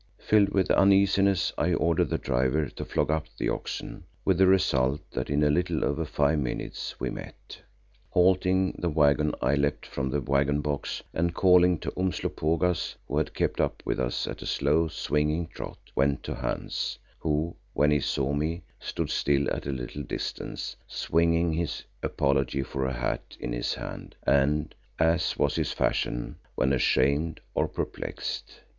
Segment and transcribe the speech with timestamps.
[0.17, 4.99] Filled with uneasiness, I ordered the driver to flog up the oxen, with the result
[5.11, 7.59] that in a little over five minutes we met.
[8.09, 13.35] Halting the waggon, I leapt from the waggon box and calling to Umslopogaas who had
[13.35, 17.99] kept up with us at a slow, swinging trot, went to Hans, who, when he
[17.99, 23.53] saw me, stood still at a little distance, swinging his apology for a hat in
[23.53, 24.15] his hand,
[24.97, 28.61] as was his fashion when ashamed or perplexed.